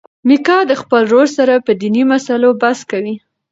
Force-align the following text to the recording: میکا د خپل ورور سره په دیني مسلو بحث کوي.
میکا 0.27 0.57
د 0.69 0.71
خپل 0.81 1.01
ورور 1.05 1.27
سره 1.37 1.53
په 1.65 1.71
دیني 1.81 2.03
مسلو 2.11 2.49
بحث 2.61 2.79
کوي. 2.91 3.15